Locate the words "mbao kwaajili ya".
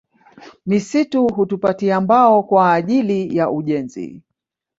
2.01-3.49